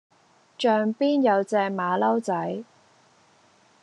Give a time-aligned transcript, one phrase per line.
[0.57, 2.63] 象邊有隻馬騮仔